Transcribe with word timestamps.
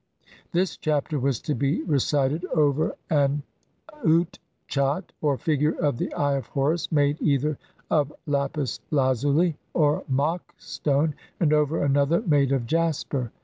This 0.51 0.77
Chapter 0.77 1.19
was 1.19 1.39
to 1.43 1.53
be 1.53 1.83
recited 1.83 2.43
over 2.45 2.95
an 3.11 3.43
utchat, 4.03 5.03
or 5.21 5.37
figure 5.37 5.73
of 5.75 5.99
the 5.99 6.11
Eye 6.15 6.33
of 6.37 6.47
Horus, 6.47 6.91
made 6.91 7.21
either 7.21 7.59
of 7.91 8.11
lapis 8.25 8.79
lazuli 8.89 9.57
or 9.75 10.03
Mak 10.09 10.55
stone, 10.57 11.13
and 11.39 11.53
over 11.53 11.83
another 11.83 12.19
made 12.23 12.51
of 12.51 12.65
jasper. 12.65 13.31